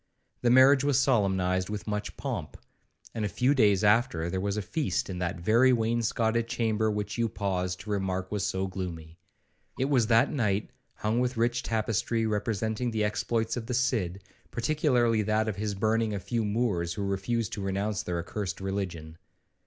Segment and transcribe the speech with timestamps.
[0.41, 2.57] The marriage was solemnized with much pomp,
[3.13, 7.19] and a few days after there was a feast in that very wainscotted chamber which
[7.19, 9.19] you paused to remark was so gloomy.
[9.77, 15.21] It was that night hung with rich tapestry, representing the exploits of the Cid, particularly
[15.21, 19.19] that of his burning a few Moors who refused to renounce their accursed religion.